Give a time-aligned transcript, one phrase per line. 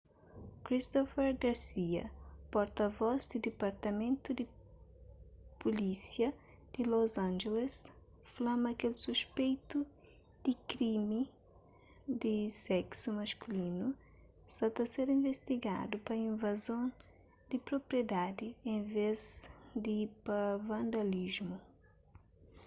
[0.65, 2.05] christopher garcia
[2.53, 4.45] porta-vos di dipartamentu di
[5.61, 6.29] pulísia
[6.73, 7.73] di los angeles
[8.31, 9.77] fla ma kel suspeitu
[10.43, 11.21] di krimi
[12.21, 13.87] di seksu maskulinu
[14.55, 16.83] sa ta ser investigadu pa invazon
[17.49, 19.21] di propriedadi en vês
[19.85, 21.57] di pa vandalismu